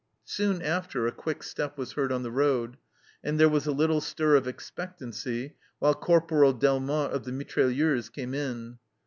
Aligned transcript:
Soon 0.25 0.63
after 0.63 1.05
a 1.05 1.11
quick 1.11 1.43
step 1.43 1.77
was 1.77 1.91
heard 1.91 2.11
on 2.11 2.23
the 2.23 2.31
road, 2.31 2.77
and 3.23 3.39
there 3.39 3.47
was 3.47 3.67
a 3.67 3.71
little 3.71 4.01
stir 4.01 4.35
of 4.35 4.47
expectancy 4.47 5.57
while 5.77 5.93
Corporal 5.93 6.53
Delmotte 6.53 7.11
of 7.11 7.23
the 7.23 7.31
Mitrailleurs 7.31 8.09
came 8.11 8.33
in. 8.33 8.79